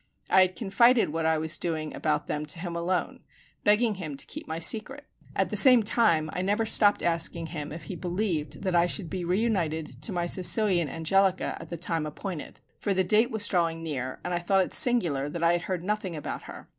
[0.31, 3.19] I had confided what I was doing about them to him alone,
[3.63, 5.05] begging him to keep my secret.
[5.35, 9.11] At the same time I never stopped asking him if he believed that I should
[9.11, 13.83] be reunited to my Sicilian Angelica at the time appointed; for the date was drawing
[13.83, 16.67] near, and I thought it singular that I heard nothing about her.